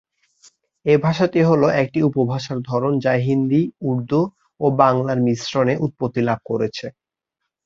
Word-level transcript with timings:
এই 0.85 0.97
ভাষাটি 0.97 1.39
হলো 1.49 1.67
একটি 1.81 1.99
উপভাষার 2.09 2.59
ধরন, 2.69 2.93
যা 3.05 3.13
হিন্দি, 3.25 3.61
উর্দু 3.89 4.21
ও 4.59 4.65
বাংলার 4.81 5.19
মিশ্রণে 5.27 5.73
উৎপত্তি 5.85 6.21
লাভ 6.29 6.39
করেছে। 6.49 6.85